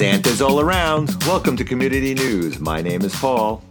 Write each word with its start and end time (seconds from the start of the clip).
Santa's 0.00 0.40
all 0.40 0.60
around. 0.60 1.14
Welcome 1.26 1.58
to 1.58 1.62
Community 1.62 2.14
News. 2.14 2.58
My 2.58 2.80
name 2.80 3.02
is 3.02 3.14
Paul. 3.14 3.62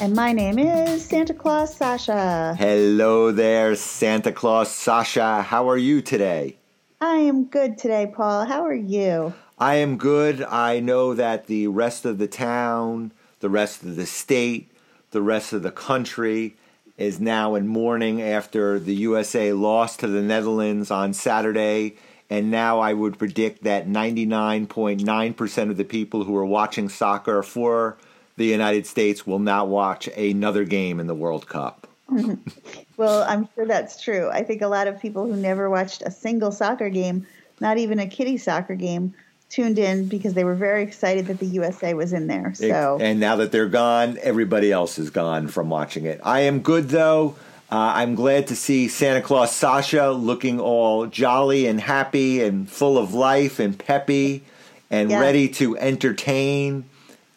And 0.00 0.14
my 0.14 0.32
name 0.32 0.56
is 0.56 1.04
Santa 1.04 1.34
Claus 1.34 1.76
Sasha. 1.76 2.54
Hello 2.56 3.32
there, 3.32 3.74
Santa 3.74 4.30
Claus 4.30 4.70
Sasha. 4.70 5.42
How 5.42 5.68
are 5.68 5.76
you 5.76 6.00
today? 6.00 6.56
I 7.00 7.16
am 7.16 7.46
good 7.46 7.78
today, 7.78 8.12
Paul. 8.14 8.44
How 8.44 8.64
are 8.64 8.72
you? 8.72 9.34
I 9.58 9.74
am 9.74 9.98
good. 9.98 10.44
I 10.44 10.78
know 10.78 11.14
that 11.14 11.48
the 11.48 11.66
rest 11.66 12.04
of 12.04 12.18
the 12.18 12.28
town, 12.28 13.10
the 13.40 13.50
rest 13.50 13.82
of 13.82 13.96
the 13.96 14.06
state, 14.06 14.70
the 15.10 15.20
rest 15.20 15.52
of 15.52 15.64
the 15.64 15.72
country 15.72 16.54
is 16.96 17.18
now 17.18 17.56
in 17.56 17.66
mourning 17.66 18.22
after 18.22 18.78
the 18.78 18.94
USA 18.94 19.52
lost 19.52 19.98
to 19.98 20.06
the 20.06 20.22
Netherlands 20.22 20.92
on 20.92 21.12
Saturday 21.12 21.96
and 22.32 22.50
now 22.50 22.80
I 22.80 22.94
would 22.94 23.18
predict 23.18 23.64
that 23.64 23.86
99.9% 23.86 25.70
of 25.70 25.76
the 25.76 25.84
people 25.84 26.24
who 26.24 26.34
are 26.34 26.46
watching 26.46 26.88
soccer 26.88 27.42
for 27.42 27.98
the 28.38 28.46
United 28.46 28.86
States 28.86 29.26
will 29.26 29.38
not 29.38 29.68
watch 29.68 30.08
another 30.08 30.64
game 30.64 30.98
in 30.98 31.06
the 31.08 31.14
World 31.14 31.46
Cup. 31.46 31.86
well, 32.96 33.22
I'm 33.24 33.50
sure 33.54 33.66
that's 33.66 34.02
true. 34.02 34.30
I 34.30 34.44
think 34.44 34.62
a 34.62 34.66
lot 34.66 34.86
of 34.86 34.98
people 34.98 35.26
who 35.26 35.36
never 35.36 35.68
watched 35.68 36.00
a 36.06 36.10
single 36.10 36.52
soccer 36.52 36.88
game, 36.88 37.26
not 37.60 37.76
even 37.76 37.98
a 37.98 38.06
kiddie 38.06 38.38
soccer 38.38 38.76
game, 38.76 39.12
tuned 39.50 39.78
in 39.78 40.06
because 40.06 40.32
they 40.32 40.44
were 40.44 40.54
very 40.54 40.82
excited 40.82 41.26
that 41.26 41.38
the 41.38 41.44
USA 41.44 41.92
was 41.92 42.14
in 42.14 42.28
there. 42.28 42.54
So 42.54 42.96
And 42.98 43.20
now 43.20 43.36
that 43.36 43.52
they're 43.52 43.68
gone, 43.68 44.18
everybody 44.22 44.72
else 44.72 44.98
is 44.98 45.10
gone 45.10 45.48
from 45.48 45.68
watching 45.68 46.06
it. 46.06 46.18
I 46.24 46.40
am 46.40 46.60
good 46.60 46.88
though. 46.88 47.36
Uh, 47.72 47.90
I'm 47.94 48.14
glad 48.14 48.48
to 48.48 48.54
see 48.54 48.86
Santa 48.86 49.22
Claus 49.22 49.56
Sasha 49.56 50.10
looking 50.10 50.60
all 50.60 51.06
jolly 51.06 51.66
and 51.66 51.80
happy 51.80 52.42
and 52.42 52.68
full 52.68 52.98
of 52.98 53.14
life 53.14 53.58
and 53.58 53.78
peppy 53.78 54.44
and 54.90 55.10
yeah. 55.10 55.18
ready 55.18 55.48
to 55.48 55.78
entertain 55.78 56.84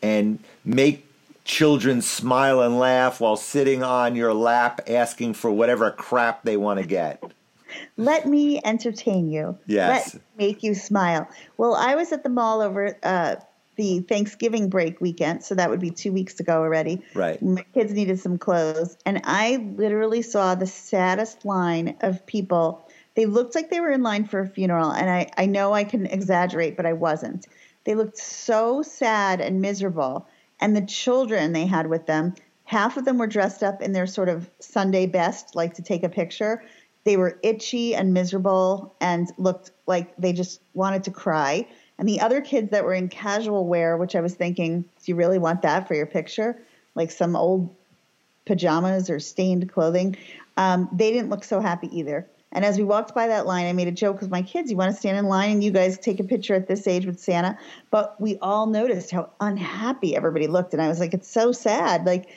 and 0.02 0.40
make 0.66 1.08
children 1.46 2.02
smile 2.02 2.60
and 2.60 2.78
laugh 2.78 3.22
while 3.22 3.38
sitting 3.38 3.82
on 3.82 4.18
your 4.18 4.34
lap 4.34 4.82
asking 4.90 5.36
for 5.36 5.50
whatever 5.50 5.90
crap 5.90 6.44
they 6.44 6.58
want 6.58 6.82
to 6.82 6.86
get. 6.86 7.24
Let 7.96 8.26
me 8.26 8.60
entertain 8.66 9.30
you. 9.30 9.58
Yes. 9.68 10.16
Let 10.16 10.24
make 10.38 10.64
you 10.64 10.76
smile. 10.76 11.30
Well, 11.56 11.76
I 11.76 11.96
was 11.96 12.12
at 12.12 12.24
the 12.24 12.30
mall 12.30 12.60
over 12.60 12.98
uh, 13.04 13.38
the 13.76 14.00
Thanksgiving 14.02 14.70
break 14.70 15.02
weekend, 15.02 15.44
so 15.44 15.56
that 15.56 15.70
would 15.70 15.80
be 15.80 15.92
two 15.92 16.12
weeks 16.12 16.40
ago 16.40 16.60
already. 16.62 17.02
Right. 17.14 17.42
My 17.42 17.66
kids 17.74 17.94
needed 17.94 18.20
some 18.20 18.38
clothes, 18.38 18.98
and 19.06 19.22
I 19.24 19.58
literally 19.76 20.22
saw 20.22 20.56
the 20.56 20.68
saddest 20.68 21.46
line 21.46 21.98
of 22.02 22.26
people. 22.26 22.88
They 23.16 23.26
looked 23.26 23.56
like 23.56 23.70
they 23.70 23.80
were 23.80 23.92
in 23.92 24.04
line 24.04 24.26
for 24.26 24.42
a 24.42 24.48
funeral, 24.48 24.92
and 24.92 25.10
I, 25.10 25.30
I 25.38 25.46
know 25.46 25.74
I 25.74 25.84
can 25.84 26.06
exaggerate, 26.06 26.76
but 26.78 26.86
I 26.86 26.94
wasn't. 26.94 27.48
They 27.86 27.96
looked 27.96 28.18
so 28.18 28.82
sad 28.82 29.40
and 29.40 29.62
miserable. 29.62 30.28
And 30.60 30.76
the 30.76 30.86
children 30.86 31.54
they 31.54 31.66
had 31.66 31.88
with 31.88 32.06
them, 32.06 32.34
half 32.64 32.98
of 32.98 33.06
them 33.06 33.18
were 33.18 33.28
dressed 33.28 33.64
up 33.64 33.82
in 33.82 33.92
their 33.92 34.08
sort 34.08 34.30
of 34.30 34.50
Sunday 34.60 35.06
best, 35.06 35.56
like 35.56 35.74
to 35.76 35.82
take 35.82 36.04
a 36.04 36.10
picture. 36.10 36.64
They 37.04 37.18
were 37.18 37.40
itchy 37.44 37.94
and 37.94 38.14
miserable 38.14 38.96
and 39.00 39.32
looked 39.38 39.72
like 39.86 40.16
they 40.18 40.34
just 40.34 40.62
wanted 40.74 41.04
to 41.04 41.12
cry 41.12 41.68
and 41.98 42.08
the 42.08 42.22
other 42.22 42.42
kids 42.42 42.72
that 42.72 42.84
were 42.84 42.94
in 42.94 43.08
casual 43.10 43.66
wear, 43.66 43.98
which 43.98 44.16
I 44.16 44.22
was 44.22 44.34
thinking, 44.34 44.82
do 44.82 44.88
you 45.06 45.16
really 45.16 45.40
want 45.40 45.62
that 45.62 45.88
for 45.88 45.96
your 45.96 46.06
picture? 46.06 46.62
Like 46.94 47.12
some 47.12 47.36
old 47.36 47.74
pajamas 48.46 49.10
or 49.10 49.20
stained 49.20 49.72
clothing. 49.72 50.18
Um, 50.58 50.90
they 50.92 51.12
didn't 51.12 51.30
look 51.30 51.44
so 51.44 51.60
happy 51.60 51.90
either. 51.98 52.28
And 52.52 52.64
as 52.64 52.78
we 52.78 52.84
walked 52.84 53.14
by 53.14 53.28
that 53.28 53.46
line, 53.46 53.66
I 53.66 53.74
made 53.74 53.90
a 53.90 53.92
joke 53.92 54.22
with 54.22 54.30
my 54.30 54.42
kids. 54.42 54.72
You 54.72 54.78
want 54.78 54.94
to 54.94 54.98
stand 54.98 55.18
in 55.18 55.26
line 55.26 55.52
and 55.52 55.64
you 55.64 55.72
guys 55.72 55.98
take 55.98 56.20
a 56.22 56.24
picture 56.24 56.54
at 56.54 56.68
this 56.68 56.88
age 56.88 57.06
with 57.06 57.20
Santa? 57.20 57.58
But 57.92 58.20
we 58.22 58.38
all 58.42 58.66
noticed 58.66 59.12
how 59.12 59.30
unhappy 59.42 60.16
everybody 60.16 60.48
looked. 60.48 60.74
And 60.74 60.82
I 60.82 60.88
was 60.88 61.00
like, 61.00 61.14
it's 61.14 61.30
so 61.30 61.52
sad. 61.52 62.06
Like, 62.06 62.30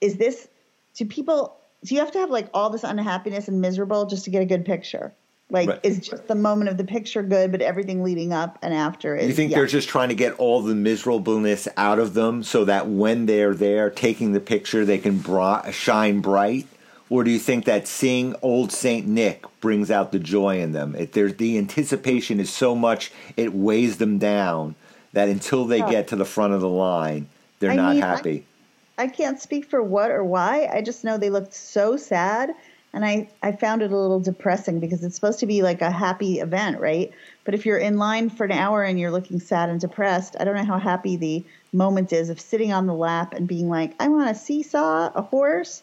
is 0.00 0.16
this, 0.16 0.48
do 0.94 1.04
people, 1.04 1.56
do 1.84 1.94
you 1.94 2.00
have 2.00 2.10
to 2.12 2.18
have 2.18 2.30
like 2.30 2.48
all 2.52 2.70
this 2.70 2.82
unhappiness 2.82 3.46
and 3.46 3.60
miserable 3.60 4.06
just 4.06 4.24
to 4.24 4.30
get 4.30 4.42
a 4.42 4.46
good 4.46 4.64
picture? 4.64 5.12
Like, 5.54 5.68
right. 5.68 5.80
is 5.84 6.00
just 6.00 6.26
the 6.26 6.34
moment 6.34 6.68
of 6.68 6.76
the 6.76 6.84
picture 6.84 7.22
good, 7.22 7.52
but 7.52 7.62
everything 7.62 8.02
leading 8.02 8.32
up 8.32 8.58
and 8.60 8.74
after 8.74 9.14
is. 9.14 9.28
You 9.28 9.34
think 9.34 9.52
yeah. 9.52 9.58
they're 9.58 9.66
just 9.66 9.88
trying 9.88 10.08
to 10.08 10.16
get 10.16 10.32
all 10.32 10.60
the 10.62 10.74
miserableness 10.74 11.68
out 11.76 12.00
of 12.00 12.14
them 12.14 12.42
so 12.42 12.64
that 12.64 12.88
when 12.88 13.26
they're 13.26 13.54
there 13.54 13.88
taking 13.88 14.32
the 14.32 14.40
picture, 14.40 14.84
they 14.84 14.98
can 14.98 15.18
bra- 15.18 15.70
shine 15.70 16.20
bright? 16.20 16.66
Or 17.08 17.22
do 17.22 17.30
you 17.30 17.38
think 17.38 17.66
that 17.66 17.86
seeing 17.86 18.34
old 18.42 18.72
Saint 18.72 19.06
Nick 19.06 19.44
brings 19.60 19.92
out 19.92 20.10
the 20.10 20.18
joy 20.18 20.60
in 20.60 20.72
them? 20.72 20.96
It, 20.96 21.12
the 21.12 21.56
anticipation 21.56 22.40
is 22.40 22.50
so 22.50 22.74
much, 22.74 23.12
it 23.36 23.54
weighs 23.54 23.98
them 23.98 24.18
down 24.18 24.74
that 25.12 25.28
until 25.28 25.66
they 25.66 25.78
get 25.78 26.08
to 26.08 26.16
the 26.16 26.24
front 26.24 26.52
of 26.54 26.60
the 26.60 26.68
line, 26.68 27.28
they're 27.60 27.70
I 27.70 27.76
not 27.76 27.92
mean, 27.92 28.02
happy. 28.02 28.44
I, 28.98 29.04
I 29.04 29.06
can't 29.06 29.40
speak 29.40 29.66
for 29.66 29.80
what 29.80 30.10
or 30.10 30.24
why. 30.24 30.68
I 30.72 30.82
just 30.82 31.04
know 31.04 31.16
they 31.16 31.30
looked 31.30 31.54
so 31.54 31.96
sad 31.96 32.54
and 32.94 33.04
I, 33.04 33.28
I 33.42 33.50
found 33.50 33.82
it 33.82 33.90
a 33.90 33.98
little 33.98 34.20
depressing 34.20 34.78
because 34.78 35.02
it's 35.02 35.16
supposed 35.16 35.40
to 35.40 35.46
be 35.46 35.62
like 35.62 35.82
a 35.82 35.90
happy 35.90 36.38
event, 36.38 36.78
right? 36.78 37.10
But 37.44 37.54
if 37.54 37.66
you're 37.66 37.76
in 37.76 37.98
line 37.98 38.30
for 38.30 38.44
an 38.44 38.52
hour 38.52 38.84
and 38.84 39.00
you're 39.00 39.10
looking 39.10 39.40
sad 39.40 39.68
and 39.68 39.80
depressed, 39.80 40.36
I 40.38 40.44
don't 40.44 40.54
know 40.54 40.64
how 40.64 40.78
happy 40.78 41.16
the 41.16 41.44
moment 41.72 42.12
is 42.12 42.30
of 42.30 42.40
sitting 42.40 42.72
on 42.72 42.86
the 42.86 42.94
lap 42.94 43.34
and 43.34 43.48
being 43.48 43.68
like, 43.68 43.94
I 43.98 44.06
want 44.06 44.30
a 44.30 44.34
seesaw, 44.34 45.10
a 45.12 45.22
horse, 45.22 45.82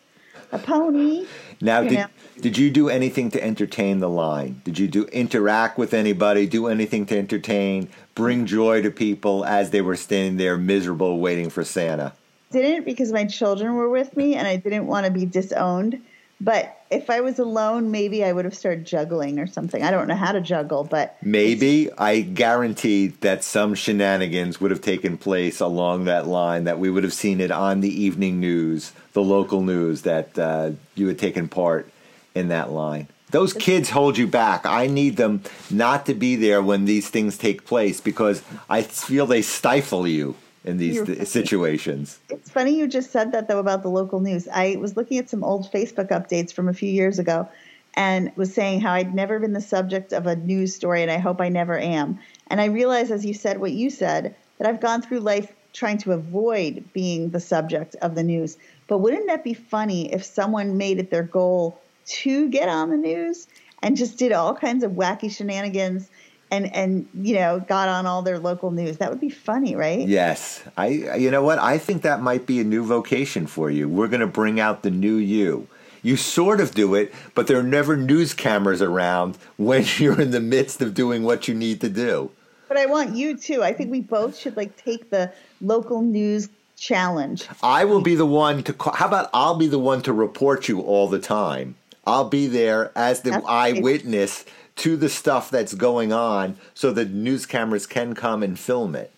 a 0.53 0.57
pony. 0.57 1.27
Now, 1.59 1.83
did, 1.83 2.07
did 2.39 2.57
you 2.57 2.69
do 2.69 2.87
anything 2.87 3.29
to 3.31 3.43
entertain 3.43 3.99
the 3.99 4.09
line? 4.09 4.61
Did 4.63 4.79
you 4.79 4.87
do 4.87 5.03
interact 5.07 5.77
with 5.77 5.93
anybody, 5.93 6.47
do 6.47 6.67
anything 6.67 7.05
to 7.07 7.17
entertain, 7.17 7.89
bring 8.15 8.45
joy 8.45 8.81
to 8.83 8.89
people 8.89 9.43
as 9.43 9.71
they 9.71 9.81
were 9.81 9.97
standing 9.97 10.37
there 10.37 10.57
miserable 10.57 11.19
waiting 11.19 11.49
for 11.49 11.65
Santa? 11.65 12.13
Didn't 12.51 12.85
because 12.85 13.11
my 13.11 13.25
children 13.25 13.75
were 13.75 13.89
with 13.89 14.15
me 14.15 14.35
and 14.35 14.47
I 14.47 14.55
didn't 14.55 14.87
want 14.87 15.05
to 15.05 15.11
be 15.11 15.25
disowned. 15.25 16.01
But 16.43 16.75
if 16.89 17.11
I 17.11 17.21
was 17.21 17.37
alone, 17.37 17.91
maybe 17.91 18.25
I 18.25 18.33
would 18.33 18.45
have 18.45 18.55
started 18.55 18.83
juggling 18.83 19.37
or 19.37 19.45
something. 19.45 19.83
I 19.83 19.91
don't 19.91 20.07
know 20.07 20.15
how 20.15 20.31
to 20.31 20.41
juggle, 20.41 20.83
but 20.83 21.15
maybe 21.21 21.91
I 21.99 22.21
guarantee 22.21 23.07
that 23.21 23.43
some 23.43 23.75
shenanigans 23.75 24.59
would 24.59 24.71
have 24.71 24.81
taken 24.81 25.19
place 25.19 25.59
along 25.59 26.05
that 26.05 26.25
line. 26.25 26.63
That 26.63 26.79
we 26.79 26.89
would 26.89 27.03
have 27.03 27.13
seen 27.13 27.39
it 27.41 27.51
on 27.51 27.81
the 27.81 28.01
evening 28.03 28.39
news, 28.39 28.91
the 29.13 29.21
local 29.21 29.61
news, 29.61 30.01
that 30.01 30.37
uh, 30.39 30.71
you 30.95 31.07
had 31.07 31.19
taken 31.19 31.47
part 31.47 31.91
in 32.33 32.47
that 32.47 32.71
line. 32.71 33.07
Those 33.29 33.53
kids 33.53 33.91
hold 33.91 34.17
you 34.17 34.25
back. 34.25 34.65
I 34.65 34.87
need 34.87 35.17
them 35.17 35.43
not 35.69 36.07
to 36.07 36.15
be 36.15 36.35
there 36.35 36.61
when 36.61 36.85
these 36.85 37.07
things 37.09 37.37
take 37.37 37.65
place 37.65 38.01
because 38.01 38.41
I 38.67 38.81
feel 38.81 39.27
they 39.27 39.43
stifle 39.43 40.07
you 40.07 40.35
in 40.63 40.77
these 40.77 41.01
th- 41.03 41.27
situations. 41.27 42.19
It's 42.29 42.49
funny 42.49 42.77
you 42.77 42.87
just 42.87 43.11
said 43.11 43.31
that 43.31 43.47
though 43.47 43.59
about 43.59 43.83
the 43.83 43.89
local 43.89 44.19
news. 44.19 44.47
I 44.47 44.77
was 44.79 44.95
looking 44.95 45.17
at 45.17 45.29
some 45.29 45.43
old 45.43 45.71
Facebook 45.71 46.09
updates 46.09 46.53
from 46.53 46.69
a 46.69 46.73
few 46.73 46.89
years 46.89 47.19
ago 47.19 47.47
and 47.95 48.31
was 48.35 48.53
saying 48.53 48.81
how 48.81 48.93
I'd 48.93 49.13
never 49.13 49.39
been 49.39 49.53
the 49.53 49.61
subject 49.61 50.13
of 50.13 50.27
a 50.27 50.35
news 50.35 50.75
story 50.75 51.01
and 51.01 51.11
I 51.11 51.17
hope 51.17 51.41
I 51.41 51.49
never 51.49 51.77
am. 51.77 52.19
And 52.47 52.61
I 52.61 52.65
realized 52.65 53.11
as 53.11 53.25
you 53.25 53.33
said 53.33 53.59
what 53.59 53.71
you 53.71 53.89
said 53.89 54.35
that 54.57 54.67
I've 54.67 54.81
gone 54.81 55.01
through 55.01 55.19
life 55.19 55.51
trying 55.73 55.97
to 55.99 56.11
avoid 56.11 56.83
being 56.93 57.29
the 57.29 57.39
subject 57.39 57.95
of 58.01 58.15
the 58.15 58.23
news. 58.23 58.57
But 58.87 58.99
wouldn't 58.99 59.27
that 59.27 59.43
be 59.43 59.53
funny 59.53 60.13
if 60.13 60.23
someone 60.23 60.77
made 60.77 60.99
it 60.99 61.09
their 61.09 61.23
goal 61.23 61.79
to 62.05 62.49
get 62.49 62.69
on 62.69 62.89
the 62.89 62.97
news 62.97 63.47
and 63.81 63.97
just 63.97 64.17
did 64.17 64.31
all 64.31 64.53
kinds 64.53 64.83
of 64.83 64.91
wacky 64.91 65.31
shenanigans 65.31 66.09
and 66.51 66.73
and 66.75 67.07
you 67.15 67.35
know 67.35 67.59
got 67.61 67.87
on 67.89 68.05
all 68.05 68.21
their 68.21 68.37
local 68.37 68.69
news. 68.69 68.97
That 68.97 69.09
would 69.09 69.21
be 69.21 69.29
funny, 69.29 69.75
right? 69.75 70.07
Yes, 70.07 70.63
I. 70.77 70.87
You 71.17 71.31
know 71.31 71.41
what? 71.41 71.57
I 71.57 71.77
think 71.77 72.03
that 72.03 72.21
might 72.21 72.45
be 72.45 72.59
a 72.59 72.63
new 72.63 72.85
vocation 72.85 73.47
for 73.47 73.71
you. 73.71 73.89
We're 73.89 74.09
going 74.09 74.19
to 74.21 74.27
bring 74.27 74.59
out 74.59 74.83
the 74.83 74.91
new 74.91 75.15
you. 75.15 75.67
You 76.03 76.17
sort 76.17 76.59
of 76.59 76.73
do 76.73 76.95
it, 76.95 77.13
but 77.35 77.47
there 77.47 77.57
are 77.57 77.63
never 77.63 77.95
news 77.95 78.33
cameras 78.33 78.81
around 78.81 79.37
when 79.57 79.85
you're 79.97 80.19
in 80.19 80.31
the 80.31 80.41
midst 80.41 80.81
of 80.81 80.93
doing 80.93 81.23
what 81.23 81.47
you 81.47 81.53
need 81.53 81.81
to 81.81 81.89
do. 81.89 82.31
But 82.67 82.77
I 82.77 82.85
want 82.85 83.15
you 83.15 83.37
too. 83.37 83.63
I 83.63 83.73
think 83.73 83.91
we 83.91 84.01
both 84.01 84.37
should 84.37 84.57
like 84.57 84.75
take 84.77 85.09
the 85.09 85.31
local 85.61 86.01
news 86.01 86.49
challenge. 86.77 87.47
I 87.61 87.85
will 87.85 88.01
be 88.01 88.15
the 88.15 88.25
one 88.25 88.63
to. 88.63 88.73
Call, 88.73 88.93
how 88.93 89.07
about 89.07 89.29
I'll 89.33 89.55
be 89.55 89.67
the 89.67 89.79
one 89.79 90.01
to 90.03 90.13
report 90.13 90.67
you 90.67 90.81
all 90.81 91.07
the 91.07 91.19
time. 91.19 91.75
I'll 92.05 92.29
be 92.29 92.47
there 92.47 92.91
as 92.95 93.21
the 93.21 93.31
That's 93.31 93.45
eyewitness 93.47 94.45
to 94.81 94.97
the 94.97 95.09
stuff 95.09 95.51
that's 95.51 95.75
going 95.75 96.11
on 96.11 96.57
so 96.73 96.91
that 96.91 97.11
news 97.11 97.45
cameras 97.45 97.85
can 97.85 98.15
come 98.15 98.41
and 98.41 98.57
film 98.57 98.95
it. 98.95 99.11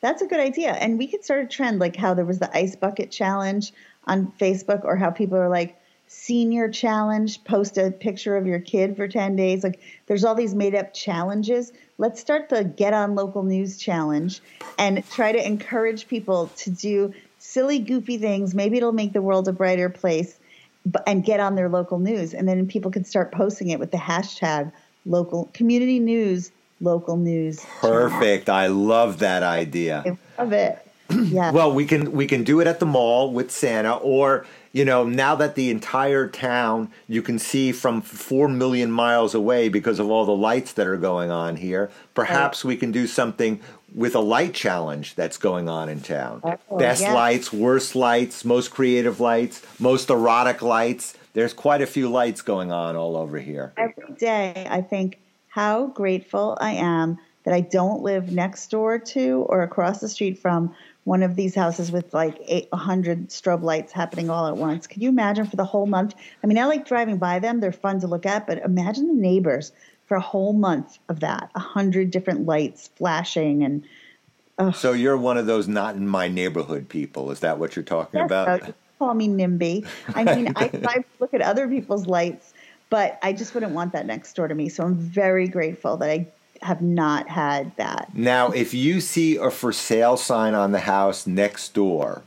That's 0.00 0.22
a 0.22 0.26
good 0.26 0.38
idea. 0.38 0.70
And 0.70 0.98
we 0.98 1.08
could 1.08 1.24
start 1.24 1.44
a 1.44 1.48
trend 1.48 1.80
like 1.80 1.96
how 1.96 2.14
there 2.14 2.24
was 2.24 2.38
the 2.38 2.56
ice 2.56 2.76
bucket 2.76 3.10
challenge 3.10 3.72
on 4.06 4.32
Facebook 4.40 4.84
or 4.84 4.94
how 4.94 5.10
people 5.10 5.36
are 5.36 5.48
like, 5.48 5.76
senior 6.06 6.68
challenge, 6.68 7.42
post 7.42 7.76
a 7.76 7.90
picture 7.90 8.36
of 8.36 8.46
your 8.46 8.60
kid 8.60 8.96
for 8.96 9.08
10 9.08 9.34
days. 9.34 9.64
Like 9.64 9.80
there's 10.06 10.24
all 10.24 10.36
these 10.36 10.54
made 10.54 10.76
up 10.76 10.94
challenges. 10.94 11.72
Let's 11.98 12.20
start 12.20 12.48
the 12.48 12.62
get 12.62 12.94
on 12.94 13.16
local 13.16 13.42
news 13.42 13.78
challenge 13.78 14.40
and 14.78 15.04
try 15.10 15.32
to 15.32 15.44
encourage 15.44 16.06
people 16.06 16.52
to 16.58 16.70
do 16.70 17.12
silly, 17.38 17.80
goofy 17.80 18.18
things. 18.18 18.54
Maybe 18.54 18.76
it'll 18.76 18.92
make 18.92 19.12
the 19.12 19.22
world 19.22 19.48
a 19.48 19.52
brighter 19.52 19.88
place 19.88 20.38
and 21.06 21.24
get 21.24 21.40
on 21.40 21.56
their 21.56 21.68
local 21.68 21.98
news. 21.98 22.32
And 22.32 22.46
then 22.46 22.68
people 22.68 22.90
can 22.90 23.04
start 23.04 23.32
posting 23.32 23.70
it 23.70 23.80
with 23.80 23.90
the 23.90 23.96
hashtag 23.96 24.70
local 25.06 25.50
community 25.52 25.98
news 25.98 26.50
local 26.80 27.16
news. 27.16 27.64
Perfect. 27.80 28.48
I 28.48 28.68
love 28.68 29.18
that 29.20 29.42
idea. 29.42 30.02
I 30.38 30.42
love 30.42 30.52
it. 30.52 30.78
Yeah. 31.10 31.50
Well, 31.52 31.72
we 31.72 31.84
can 31.84 32.12
we 32.12 32.26
can 32.26 32.44
do 32.44 32.60
it 32.60 32.66
at 32.66 32.80
the 32.80 32.86
mall 32.86 33.30
with 33.30 33.50
Santa, 33.50 33.94
or 33.96 34.46
you 34.72 34.84
know, 34.84 35.04
now 35.04 35.34
that 35.36 35.54
the 35.54 35.70
entire 35.70 36.26
town 36.26 36.90
you 37.06 37.22
can 37.22 37.38
see 37.38 37.72
from 37.72 38.00
four 38.00 38.48
million 38.48 38.90
miles 38.90 39.34
away 39.34 39.68
because 39.68 40.00
of 40.00 40.10
all 40.10 40.24
the 40.24 40.34
lights 40.34 40.72
that 40.72 40.86
are 40.86 40.96
going 40.96 41.30
on 41.30 41.56
here. 41.56 41.90
Perhaps 42.14 42.64
we 42.64 42.76
can 42.76 42.90
do 42.90 43.06
something 43.06 43.60
with 43.94 44.14
a 44.16 44.20
light 44.20 44.54
challenge 44.54 45.14
that's 45.14 45.36
going 45.36 45.68
on 45.68 45.88
in 45.88 46.00
town. 46.00 46.40
Oh, 46.42 46.78
Best 46.78 47.02
yeah. 47.02 47.12
lights, 47.12 47.52
worst 47.52 47.94
lights, 47.94 48.44
most 48.44 48.70
creative 48.72 49.20
lights, 49.20 49.62
most 49.78 50.10
erotic 50.10 50.62
lights. 50.62 51.14
There's 51.34 51.52
quite 51.52 51.82
a 51.82 51.86
few 51.86 52.08
lights 52.08 52.42
going 52.42 52.72
on 52.72 52.96
all 52.96 53.16
over 53.16 53.38
here. 53.38 53.72
Every 53.76 54.14
day, 54.16 54.66
I 54.70 54.80
think 54.80 55.20
how 55.48 55.88
grateful 55.88 56.56
I 56.60 56.72
am 56.72 57.18
that 57.44 57.52
I 57.52 57.60
don't 57.60 58.02
live 58.02 58.32
next 58.32 58.70
door 58.70 58.98
to 58.98 59.44
or 59.48 59.62
across 59.62 60.00
the 60.00 60.08
street 60.08 60.38
from 60.38 60.74
one 61.04 61.22
of 61.22 61.36
these 61.36 61.54
houses 61.54 61.92
with 61.92 62.14
like 62.14 62.38
800 62.46 63.28
strobe 63.28 63.62
lights 63.62 63.92
happening 63.92 64.30
all 64.30 64.46
at 64.46 64.56
once. 64.56 64.86
Can 64.86 65.02
you 65.02 65.10
imagine 65.10 65.46
for 65.46 65.56
the 65.56 65.64
whole 65.64 65.86
month? 65.86 66.14
I 66.42 66.46
mean, 66.46 66.56
I 66.56 66.64
like 66.64 66.86
driving 66.86 67.18
by 67.18 67.40
them, 67.40 67.60
they're 67.60 67.72
fun 67.72 68.00
to 68.00 68.06
look 68.06 68.24
at, 68.24 68.46
but 68.46 68.58
imagine 68.58 69.08
the 69.08 69.20
neighbors 69.20 69.72
for 70.06 70.16
a 70.16 70.20
whole 70.20 70.52
month 70.52 70.98
of 71.08 71.20
that 71.20 71.50
100 71.52 72.10
different 72.10 72.46
lights 72.46 72.90
flashing 72.96 73.62
and 73.62 73.84
So 74.74 74.92
you're 74.92 75.16
one 75.16 75.36
of 75.36 75.46
those 75.46 75.68
not 75.68 75.96
in 75.96 76.08
my 76.08 76.28
neighborhood 76.28 76.88
people. 76.88 77.30
Is 77.30 77.40
that 77.40 77.58
what 77.58 77.76
you're 77.76 77.84
talking 77.84 78.20
Yes, 78.20 78.26
about? 78.26 78.74
Call 79.04 79.14
me 79.14 79.28
NIMBY. 79.28 79.86
I 80.14 80.34
mean, 80.34 80.52
I, 80.56 80.70
I 80.86 81.04
look 81.20 81.34
at 81.34 81.42
other 81.42 81.68
people's 81.68 82.06
lights, 82.06 82.54
but 82.90 83.18
I 83.22 83.32
just 83.32 83.54
wouldn't 83.54 83.72
want 83.72 83.92
that 83.92 84.06
next 84.06 84.34
door 84.34 84.48
to 84.48 84.54
me. 84.54 84.68
So 84.68 84.84
I'm 84.84 84.96
very 84.96 85.46
grateful 85.46 85.96
that 85.98 86.10
I 86.10 86.26
have 86.62 86.80
not 86.80 87.28
had 87.28 87.76
that. 87.76 88.10
Now, 88.14 88.50
if 88.50 88.72
you 88.72 89.00
see 89.00 89.36
a 89.36 89.50
for 89.50 89.72
sale 89.72 90.16
sign 90.16 90.54
on 90.54 90.72
the 90.72 90.80
house 90.80 91.26
next 91.26 91.74
door 91.74 92.22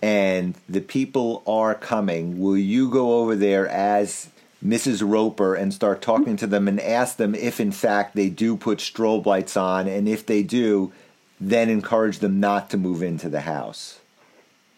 and 0.00 0.54
the 0.68 0.80
people 0.80 1.44
are 1.46 1.74
coming, 1.74 2.40
will 2.40 2.58
you 2.58 2.90
go 2.90 3.20
over 3.20 3.36
there 3.36 3.68
as 3.68 4.28
Mrs. 4.64 5.08
Roper 5.08 5.54
and 5.54 5.72
start 5.72 6.02
talking 6.02 6.36
to 6.36 6.46
them 6.48 6.66
and 6.66 6.80
ask 6.80 7.16
them 7.16 7.36
if, 7.36 7.60
in 7.60 7.70
fact, 7.70 8.16
they 8.16 8.28
do 8.28 8.56
put 8.56 8.78
strobe 8.78 9.26
lights 9.26 9.56
on? 9.56 9.86
And 9.86 10.08
if 10.08 10.26
they 10.26 10.42
do, 10.42 10.92
then 11.40 11.68
encourage 11.68 12.18
them 12.18 12.40
not 12.40 12.70
to 12.70 12.76
move 12.76 13.02
into 13.02 13.28
the 13.28 13.42
house? 13.42 14.00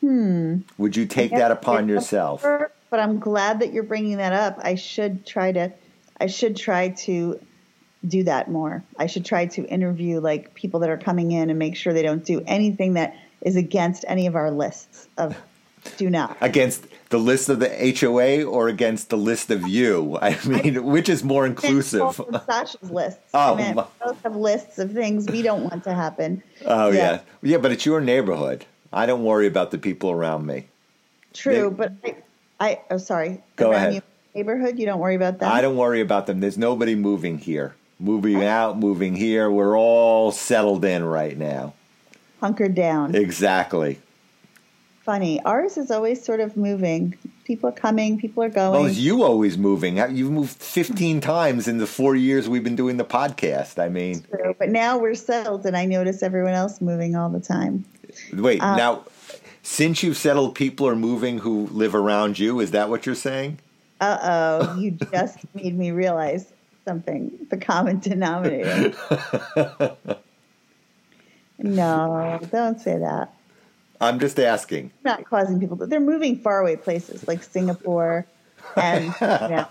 Hmm. 0.05 0.59
Would 0.77 0.97
you 0.97 1.07
take 1.07 1.31
that 1.31 1.51
upon 1.51 1.89
yourself? 1.89 2.43
But 2.43 3.01
I'm 3.01 3.19
glad 3.19 3.61
that 3.61 3.73
you're 3.73 3.83
bringing 3.85 4.19
that 4.19 4.35
up. 4.35 4.59
I 4.63 4.75
should 4.75 5.25
try 5.25 5.51
to, 5.53 5.73
I 6.21 6.27
should 6.27 6.57
try 6.59 6.91
to 6.91 7.41
do 8.07 8.23
that 8.25 8.51
more. 8.51 8.85
I 8.99 9.07
should 9.07 9.25
try 9.25 9.47
to 9.47 9.65
interview 9.65 10.21
like 10.21 10.53
people 10.53 10.81
that 10.81 10.91
are 10.91 10.99
coming 10.99 11.33
in 11.33 11.49
and 11.49 11.59
make 11.59 11.75
sure 11.75 11.95
they 11.95 12.03
don't 12.03 12.23
do 12.23 12.43
anything 12.47 12.95
that 12.95 13.17
is 13.41 13.57
against 13.57 14.05
any 14.07 14.27
of 14.27 14.37
our 14.37 14.51
lists 14.51 15.09
of 15.17 15.35
do 15.97 16.11
not. 16.11 16.37
Against 16.43 16.87
the 17.09 17.19
list 17.19 17.49
of 17.49 17.61
the 17.61 17.97
HOA 18.01 18.45
or 18.45 18.69
against 18.69 19.11
the 19.11 19.19
list 19.19 19.51
of 19.51 19.69
you? 19.69 20.19
I 20.21 20.39
mean, 20.47 20.83
which 20.93 21.09
is 21.11 21.23
more 21.25 21.47
inclusive? 21.47 22.21
Sasha's 22.47 22.91
lists. 22.91 23.21
Oh, 23.35 23.55
I 23.55 23.57
mean, 23.57 23.75
my- 23.75 23.83
we 23.83 23.89
both 24.07 24.23
have 24.23 24.37
lists 24.37 24.79
of 24.79 24.93
things 24.93 25.27
we 25.31 25.41
don't 25.43 25.65
want 25.65 25.85
to 25.85 25.95
happen. 25.95 26.43
Oh 26.67 26.91
yeah. 26.91 26.97
Yeah. 26.99 27.21
yeah, 27.43 27.57
but 27.59 27.73
it's 27.73 27.85
your 27.87 28.01
neighborhood. 28.01 28.65
I 28.95 29.07
don't 29.07 29.25
worry 29.25 29.47
about 29.47 29.71
the 29.71 29.79
people 29.79 30.11
around 30.11 30.47
me. 30.47 30.69
True, 31.33 31.69
They- 31.71 31.77
but 31.77 31.93
I, 32.05 32.15
I 32.61 32.81
oh 32.91 32.99
sorry. 32.99 33.43
Go 33.57 33.73
ahead. 33.73 33.95
your 33.95 34.03
neighborhood, 34.35 34.79
you 34.79 34.87
don't 34.87 35.01
worry 35.01 35.17
about 35.17 35.39
that. 35.41 35.53
I 35.53 35.61
don't 35.61 35.77
worry 35.77 36.01
about 36.01 36.27
them. 36.27 36.41
There's 36.41 36.57
nobody 36.59 36.95
moving 36.95 37.39
here, 37.39 37.75
moving 37.99 38.45
out, 38.45 38.79
moving 38.79 39.15
here. 39.17 39.51
We're 39.51 39.77
all 39.79 40.31
settled 40.33 40.85
in 40.85 41.05
right 41.05 41.37
now. 41.37 41.75
hunkered 42.41 42.75
down. 42.75 43.15
Exactly. 43.15 43.99
Funny. 45.03 45.39
Ours 45.45 45.77
is 45.77 45.91
always 45.91 46.25
sort 46.25 46.41
of 46.41 46.57
moving. 46.57 47.15
People 47.45 47.69
are 47.69 47.73
coming. 47.73 48.19
People 48.19 48.43
are 48.43 48.49
going. 48.49 48.81
Well, 48.85 48.89
you 48.91 49.23
always 49.23 49.59
moving. 49.59 50.01
Uh, 50.01 50.07
you've 50.07 50.31
moved 50.31 50.57
15 50.63 51.21
times 51.21 51.69
in 51.69 51.77
the 51.77 51.87
four 51.87 52.17
years 52.17 52.49
we've 52.49 52.65
been 52.65 52.75
doing 52.77 52.97
the 52.97 53.05
podcast. 53.05 53.79
I 53.79 53.91
mean, 53.91 54.25
True, 54.31 54.55
But 54.59 54.71
now 54.71 54.97
we're 54.97 55.15
settled, 55.15 55.67
and 55.67 55.77
I 55.77 55.85
notice 55.85 56.23
everyone 56.23 56.55
else 56.55 56.81
moving 56.81 57.17
all 57.17 57.29
the 57.29 57.41
time. 57.41 57.85
Wait, 58.33 58.61
Uh, 58.61 58.77
now, 58.77 59.05
since 59.63 60.03
you've 60.03 60.17
settled, 60.17 60.55
people 60.55 60.87
are 60.87 60.97
moving 60.97 61.39
who 61.39 61.67
live 61.69 61.95
around 61.95 62.39
you. 62.39 62.61
Is 62.61 62.73
that 62.73 62.89
what 62.89 63.07
you're 63.07 63.15
saying? 63.15 63.59
Uh 64.01 64.19
oh, 64.23 64.77
you 64.79 64.93
just 65.13 65.39
made 65.55 65.77
me 65.77 65.91
realize 65.91 66.53
something. 66.85 67.47
The 67.51 67.57
common 67.57 67.99
denominator. 68.01 68.95
no, 71.59 72.41
don't 72.51 72.81
say 72.81 72.99
that. 72.99 73.33
I'm 74.01 74.19
just 74.19 74.39
asking. 74.39 74.91
not 75.05 75.25
causing 75.25 75.61
people 75.61 75.77
to, 75.79 75.87
they're 75.87 76.01
moving 76.01 76.37
faraway 76.37 76.77
places 76.77 77.27
like 77.27 77.43
Singapore 77.43 78.27
and 78.77 79.05
you 79.07 79.13
know. 79.21 79.69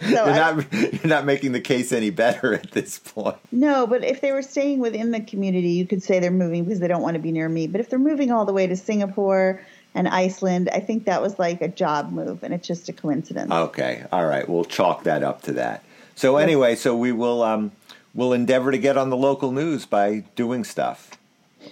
So 0.00 0.08
You're 0.08 0.28
I- 0.28 0.52
not, 0.54 0.72
you're 0.72 1.06
not 1.06 1.24
making 1.24 1.52
the 1.52 1.60
case 1.60 1.92
any 1.92 2.10
better 2.10 2.52
at 2.54 2.72
this 2.72 2.98
point. 2.98 3.36
no, 3.52 3.86
but 3.86 4.04
if 4.04 4.20
they 4.20 4.32
were 4.32 4.42
staying 4.42 4.80
within 4.80 5.12
the 5.12 5.20
community, 5.20 5.70
you 5.70 5.86
could 5.86 6.02
say 6.02 6.18
they're 6.20 6.30
moving 6.30 6.64
because 6.64 6.80
they 6.80 6.88
don't 6.88 7.02
want 7.02 7.14
to 7.14 7.20
be 7.22 7.32
near 7.32 7.48
me. 7.48 7.66
But 7.66 7.80
if 7.80 7.88
they're 7.90 7.98
moving 7.98 8.30
all 8.32 8.44
the 8.44 8.52
way 8.52 8.66
to 8.66 8.76
Singapore 8.76 9.60
and 9.94 10.08
Iceland, 10.08 10.68
I 10.72 10.80
think 10.80 11.04
that 11.04 11.22
was 11.22 11.38
like 11.38 11.62
a 11.62 11.68
job 11.68 12.10
move 12.12 12.42
and 12.42 12.52
it's 12.52 12.66
just 12.66 12.88
a 12.88 12.92
coincidence. 12.92 13.50
Okay, 13.50 14.04
all 14.12 14.26
right. 14.26 14.46
We'll 14.48 14.64
chalk 14.64 15.04
that 15.04 15.22
up 15.22 15.42
to 15.42 15.52
that. 15.52 15.84
So 16.16 16.36
anyway, 16.36 16.74
so 16.76 16.96
we 16.96 17.12
will 17.12 17.42
um, 17.42 17.70
we'll 18.14 18.32
endeavor 18.32 18.70
to 18.72 18.78
get 18.78 18.96
on 18.98 19.10
the 19.10 19.16
local 19.16 19.52
news 19.52 19.86
by 19.86 20.24
doing 20.36 20.64
stuff. 20.64 21.12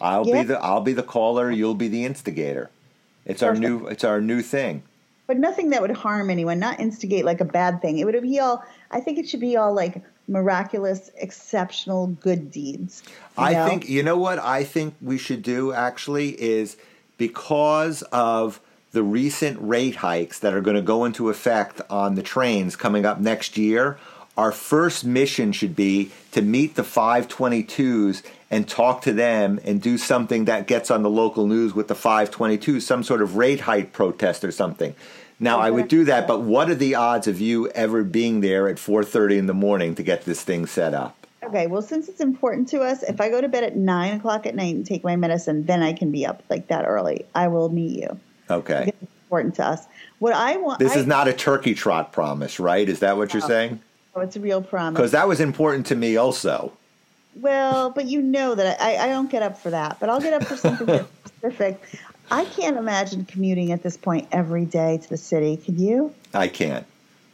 I'll 0.01 0.27
Yeah. 0.27 0.43
be 0.43 0.49
the 0.49 0.59
I'll 0.61 0.81
be 0.81 0.93
the 0.95 1.03
caller. 1.03 1.51
You'll 1.51 1.75
be 1.75 1.89
the 1.89 2.05
instigator. 2.05 2.71
It's 3.27 3.43
our 3.43 3.55
new 3.55 3.87
it's 3.89 4.05
our 4.05 4.21
new 4.21 4.41
thing. 4.43 4.83
But 5.32 5.38
nothing 5.38 5.70
that 5.70 5.81
would 5.81 5.90
harm 5.90 6.29
anyone, 6.29 6.58
not 6.58 6.79
instigate 6.79 7.25
like 7.25 7.40
a 7.40 7.44
bad 7.46 7.81
thing. 7.81 7.99
It 7.99 8.05
would 8.05 8.20
be 8.20 8.38
all, 8.38 8.62
I 8.90 9.00
think 9.00 9.17
it 9.17 9.26
should 9.26 9.40
be 9.40 9.56
all 9.56 9.73
like 9.73 10.02
miraculous, 10.29 11.11
exceptional 11.17 12.08
good 12.08 12.50
deeds. 12.50 13.02
I 13.38 13.55
know? 13.55 13.67
think 13.67 13.88
you 13.88 14.02
know 14.02 14.19
what 14.19 14.38
I 14.38 14.62
think 14.62 14.94
we 15.00 15.17
should 15.17 15.43
do 15.43 15.73
actually 15.73 16.38
is 16.38 16.76
because 17.17 18.02
of 18.12 18.61
the 18.90 19.02
recent 19.02 19.56
rate 19.62 19.96
hikes 19.96 20.38
that 20.40 20.52
are 20.52 20.61
going 20.61 20.76
to 20.76 20.82
go 20.82 21.06
into 21.06 21.31
effect 21.31 21.81
on 21.88 22.14
the 22.14 22.23
trains 22.23 22.76
coming 22.76 23.06
up 23.06 23.19
next 23.19 23.56
year. 23.56 23.99
Our 24.37 24.53
first 24.53 25.05
mission 25.05 25.53
should 25.53 25.77
be 25.77 26.11
to 26.33 26.41
meet 26.41 26.75
the 26.75 26.83
522s 26.83 28.23
and 28.51 28.67
talk 28.67 29.03
to 29.03 29.12
them 29.12 29.61
and 29.65 29.81
do 29.81 29.99
something 29.99 30.47
that 30.47 30.67
gets 30.67 30.91
on 30.91 31.03
the 31.03 31.11
local 31.11 31.47
news 31.47 31.75
with 31.75 31.89
the 31.89 31.95
522s, 31.95 32.83
some 32.83 33.03
sort 33.03 33.23
of 33.23 33.37
rate 33.37 33.61
hike 33.61 33.93
protest 33.93 34.45
or 34.45 34.51
something. 34.51 34.95
Now 35.39 35.59
I 35.59 35.71
would 35.71 35.89
do 35.89 36.05
that, 36.05 36.29
but 36.29 36.43
what 36.43 36.71
are 36.71 36.75
the 36.75 36.95
odds 36.95 37.27
of 37.27 37.41
you 37.41 37.69
ever 37.71 38.05
being 38.05 38.43
there 38.43 38.69
at 38.69 38.77
4:30 38.77 39.39
in 39.39 39.47
the 39.47 39.55
morning 39.55 39.95
to 39.97 40.03
get 40.03 40.25
this 40.25 40.43
thing 40.43 40.67
set 40.67 40.95
up? 40.95 41.17
Okay, 41.43 41.67
well, 41.67 41.83
since 41.83 42.09
it's 42.09 42.21
important 42.21 42.69
to 42.69 42.81
us, 42.81 43.03
if 43.03 43.21
I 43.21 43.29
go 43.29 43.41
to 43.41 43.49
bed 43.49 43.65
at 43.65 43.75
nine 43.75 44.15
o'clock 44.15 44.47
at 44.47 44.55
night 44.55 44.77
and 44.77 44.87
take 44.87 45.03
my 45.03 45.17
medicine, 45.17 45.65
then 45.67 45.83
I 45.83 45.93
can 45.93 46.12
be 46.12 46.25
up 46.25 46.45
like 46.49 46.69
that 46.69 46.85
early. 46.87 47.27
I 47.35 47.49
will 47.49 47.69
meet 47.69 47.99
you. 48.01 48.21
Okay. 48.49 48.85
It's 48.89 49.12
important 49.25 49.57
to 49.57 49.67
us. 49.67 49.87
What 50.21 50.33
I 50.33 50.57
want. 50.59 50.79
This 50.79 50.97
I, 50.97 51.01
is 51.01 51.07
not 51.07 51.27
a 51.27 51.33
turkey 51.33 51.75
trot 51.75 52.12
promise, 52.12 52.61
right? 52.61 52.89
Is 52.89 53.01
that 53.01 53.17
what 53.17 53.35
you're 53.35 53.43
saying? 53.43 53.81
Oh, 54.14 54.21
it's 54.21 54.37
a 54.37 54.40
real 54.40 54.62
promise. 54.62 54.99
Because 54.99 55.12
that 55.12 55.26
was 55.26 55.40
important 55.40 55.87
to 55.87 55.97
me 55.97 56.16
also. 56.16 56.73
Well, 57.37 57.90
but 57.90 58.07
you 58.07 58.21
know 58.21 58.54
that 58.54 58.81
I, 58.81 58.97
I 58.99 59.07
don't 59.07 59.31
get 59.31 59.42
up 59.42 59.59
for 59.59 59.71
that, 59.71 59.99
but 60.00 60.11
I'll 60.11 60.21
get 60.21 60.35
up 60.35 60.45
for 60.45 60.57
something 60.57 61.07
specific. 61.25 61.83
I 62.31 62.45
can't 62.45 62.76
imagine 62.76 63.25
commuting 63.25 63.73
at 63.73 63.83
this 63.83 63.97
point 63.97 64.28
every 64.33 64.64
day 64.64 64.99
to 64.99 65.09
the 65.09 65.16
city. 65.16 65.57
Could 65.57 65.81
you? 65.81 66.14
I 66.35 66.49
can't. 66.49 66.87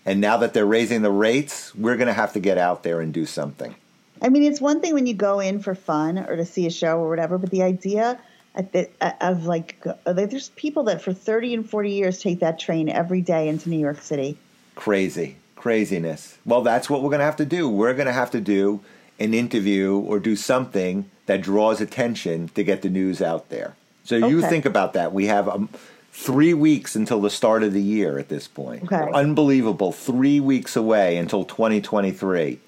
And 0.07 0.21
now 0.21 0.39
that 0.39 0.55
they're 0.55 0.67
raising 0.67 1.03
the 1.03 1.11
rates, 1.11 1.75
we're 1.75 1.97
going 1.97 2.07
to 2.07 2.15
have 2.15 2.33
to 2.33 2.41
get 2.41 2.59
out 2.59 2.83
there 2.83 3.01
and 3.01 3.13
do 3.13 3.27
something. 3.27 3.75
I 4.23 4.29
mean, 4.29 4.43
it's 4.43 4.61
one 4.61 4.81
thing 4.81 4.95
when 4.95 5.07
you 5.07 5.15
go 5.15 5.41
in 5.41 5.61
for 5.61 5.75
fun 5.75 6.19
or 6.19 6.37
to 6.37 6.45
see 6.45 6.67
a 6.67 6.71
show 6.71 6.99
or 6.99 7.09
whatever, 7.09 7.39
but 7.39 7.51
the 7.51 7.63
idea 7.63 8.19
at 8.55 8.73
the, 8.73 8.89
of 9.21 9.45
like, 9.45 9.85
there's 10.05 10.49
people 10.51 10.85
that 10.85 11.03
for 11.03 11.13
30 11.13 11.55
and 11.55 11.69
40 11.69 11.91
years 11.93 12.21
take 12.21 12.41
that 12.41 12.59
train 12.59 12.89
every 12.89 13.21
day 13.21 13.49
into 13.49 13.69
New 13.69 13.79
York 13.79 14.01
City. 14.01 14.37
Crazy. 14.75 15.37
Craziness. 15.69 16.39
Well, 16.47 16.63
that's 16.63 16.89
what 16.89 17.03
we're 17.03 17.11
going 17.11 17.19
to 17.19 17.27
have 17.27 17.37
to 17.37 17.45
do. 17.45 17.69
We're 17.69 17.93
going 17.93 18.07
to 18.07 18.13
have 18.15 18.31
to 18.31 18.41
do 18.41 18.81
an 19.19 19.35
interview 19.35 19.99
or 19.99 20.19
do 20.19 20.35
something 20.35 21.11
that 21.27 21.43
draws 21.43 21.83
attention 21.83 22.49
to 22.55 22.63
get 22.65 22.81
the 22.81 22.89
news 22.89 23.21
out 23.21 23.51
there. 23.51 23.77
So 24.03 24.17
you 24.17 24.41
think 24.41 24.65
about 24.65 24.95
that. 24.95 25.13
We 25.13 25.27
have 25.27 25.47
um, 25.47 25.69
three 26.11 26.55
weeks 26.55 26.97
until 26.97 27.21
the 27.21 27.29
start 27.29 27.63
of 27.63 27.75
the 27.75 27.83
year 27.83 28.19
at 28.19 28.31
this 28.31 28.49
point. 28.49 28.85
Okay. 28.85 29.11
Unbelievable. 29.13 29.93
Three 29.93 30.41
weeks 30.41 30.75
away 30.75 31.19
until 31.19 31.45
2023. 31.45 32.59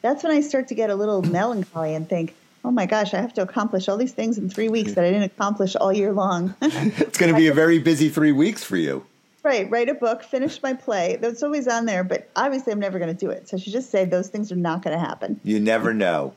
That's 0.00 0.22
when 0.22 0.32
I 0.32 0.40
start 0.40 0.68
to 0.68 0.74
get 0.74 0.88
a 0.88 0.94
little 0.94 1.20
melancholy 1.40 1.94
and 1.94 2.08
think, 2.08 2.34
oh 2.64 2.70
my 2.70 2.86
gosh, 2.86 3.12
I 3.12 3.20
have 3.20 3.34
to 3.34 3.42
accomplish 3.42 3.90
all 3.90 3.98
these 3.98 4.12
things 4.12 4.38
in 4.38 4.48
three 4.48 4.70
weeks 4.70 4.94
that 4.94 5.04
I 5.04 5.10
didn't 5.10 5.24
accomplish 5.24 5.76
all 5.76 5.92
year 5.92 6.14
long. 6.14 6.54
It's 6.62 7.18
going 7.18 7.30
to 7.30 7.38
be 7.38 7.48
a 7.48 7.52
very 7.52 7.78
busy 7.78 8.08
three 8.08 8.32
weeks 8.32 8.64
for 8.64 8.78
you. 8.78 9.04
Right, 9.48 9.68
write 9.70 9.88
a 9.88 9.94
book, 9.94 10.22
finish 10.22 10.62
my 10.62 10.74
play. 10.74 11.16
That's 11.16 11.42
always 11.42 11.66
on 11.66 11.86
there, 11.86 12.04
but 12.04 12.28
obviously 12.36 12.72
I'm 12.72 12.78
never 12.80 12.98
going 12.98 13.14
to 13.14 13.18
do 13.18 13.30
it. 13.30 13.48
So 13.48 13.56
I 13.56 13.60
should 13.60 13.72
just 13.72 13.90
say 13.90 14.04
those 14.04 14.28
things 14.28 14.52
are 14.52 14.56
not 14.56 14.82
going 14.82 14.96
to 14.98 15.04
happen. 15.04 15.40
You 15.42 15.58
never 15.58 15.92
know. 15.92 16.34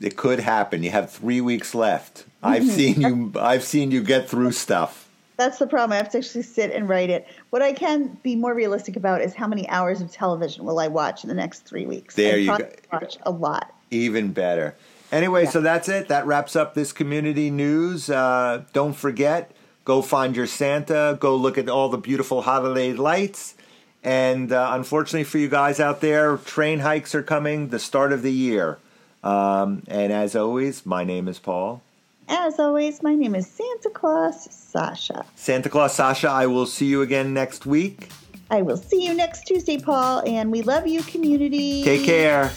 It 0.00 0.16
could 0.16 0.40
happen. 0.40 0.82
You 0.82 0.90
have 0.90 1.10
three 1.10 1.40
weeks 1.40 1.74
left. 1.74 2.24
I've 2.42 2.66
seen 2.66 3.00
you. 3.00 3.32
I've 3.40 3.62
seen 3.64 3.90
you 3.90 4.02
get 4.02 4.28
through 4.28 4.52
stuff. 4.52 5.08
That's 5.36 5.58
the 5.58 5.66
problem. 5.66 5.92
I 5.92 5.96
have 5.96 6.10
to 6.10 6.18
actually 6.18 6.42
sit 6.42 6.70
and 6.72 6.88
write 6.88 7.10
it. 7.10 7.26
What 7.50 7.62
I 7.62 7.72
can 7.72 8.18
be 8.22 8.36
more 8.36 8.54
realistic 8.54 8.96
about 8.96 9.20
is 9.22 9.34
how 9.34 9.46
many 9.48 9.68
hours 9.68 10.00
of 10.00 10.12
television 10.12 10.64
will 10.64 10.78
I 10.78 10.88
watch 10.88 11.24
in 11.24 11.28
the 11.28 11.34
next 11.34 11.60
three 11.60 11.86
weeks. 11.86 12.14
There 12.14 12.34
I 12.34 12.36
you 12.36 12.58
go. 12.58 12.68
Watch 12.92 13.16
a 13.22 13.30
lot. 13.30 13.72
Even 13.90 14.32
better. 14.32 14.74
Anyway, 15.10 15.44
Yeah. 15.44 15.50
so 15.50 15.60
that's 15.60 15.88
it. 15.88 16.08
That 16.08 16.26
wraps 16.26 16.54
up 16.56 16.74
this 16.74 16.92
community 16.92 17.50
news. 17.50 18.10
Uh, 18.10 18.64
don't 18.72 18.94
forget, 18.94 19.50
go 19.84 20.02
find 20.02 20.36
your 20.36 20.46
Santa. 20.46 21.16
Go 21.20 21.36
look 21.36 21.58
at 21.58 21.68
all 21.68 21.88
the 21.88 21.98
beautiful 21.98 22.42
holiday 22.42 22.92
lights. 22.92 23.54
And 24.02 24.52
uh, 24.52 24.70
unfortunately 24.72 25.24
for 25.24 25.38
you 25.38 25.48
guys 25.48 25.80
out 25.80 26.00
there, 26.00 26.36
train 26.36 26.80
hikes 26.80 27.14
are 27.14 27.22
coming 27.22 27.68
the 27.68 27.78
start 27.78 28.12
of 28.12 28.22
the 28.22 28.32
year. 28.32 28.78
Um, 29.22 29.82
and 29.88 30.12
as 30.12 30.36
always, 30.36 30.84
my 30.84 31.04
name 31.04 31.28
is 31.28 31.38
Paul. 31.38 31.82
As 32.28 32.58
always, 32.58 33.02
my 33.02 33.14
name 33.14 33.34
is 33.34 33.46
Santa 33.46 33.90
Claus 33.90 34.50
Sasha. 34.52 35.24
Santa 35.34 35.68
Claus 35.68 35.94
Sasha, 35.94 36.28
I 36.28 36.46
will 36.46 36.66
see 36.66 36.86
you 36.86 37.02
again 37.02 37.34
next 37.34 37.66
week. 37.66 38.08
I 38.50 38.62
will 38.62 38.76
see 38.76 39.04
you 39.04 39.14
next 39.14 39.46
Tuesday, 39.46 39.78
Paul, 39.78 40.22
and 40.26 40.50
we 40.52 40.62
love 40.62 40.86
you, 40.86 41.02
community. 41.02 41.82
Take 41.82 42.04
care. 42.04 42.52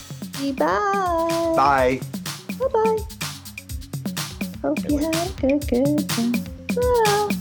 Bye. 0.58 1.54
Bye. 1.56 2.02
Bye 2.60 2.68
bye. 2.68 2.98
Hope 4.62 4.90
you 4.90 4.98
had 4.98 5.16
a 5.16 5.34
good, 5.42 5.68
good 5.68 6.10
time. 6.10 6.47
Bye. 6.78 7.37